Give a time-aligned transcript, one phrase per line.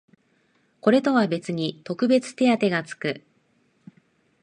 [0.79, 3.23] これとは別に特別手当てがつく